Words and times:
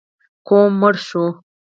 قوم 0.47 0.71
مړ 0.81 0.93
شو. 1.07 1.25